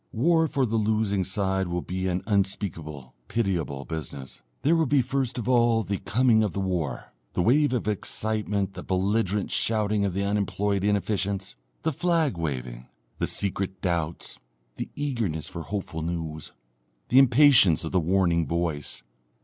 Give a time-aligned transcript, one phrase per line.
[0.13, 4.41] War for the losing side will be an unspeakable pitiable business.
[4.63, 8.73] There will be first of all the coming of the war, the wave of excitement,
[8.73, 12.87] the belligerent shouting of the unemployed inefficients, the flag waving,
[13.19, 14.39] the secret doubts,
[14.77, 16.51] the eagerness for hopeful news,
[17.09, 19.03] the impatience of the warning voice.